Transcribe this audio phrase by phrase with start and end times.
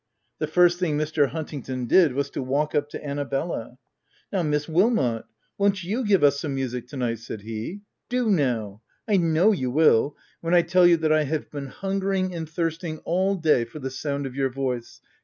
[0.39, 1.29] The first thing Mr.
[1.29, 3.77] Huntingdon did, was to walk up to Annabella:—
[4.33, 5.25] "Now, Miss Wilmot,
[5.59, 7.81] won't you give us some music to night?" said he.
[7.81, 8.81] w Do now!
[9.07, 12.97] I know you will, when I tell you that I have been hungering and thirsting
[13.05, 15.01] all day, for the sound of your voice.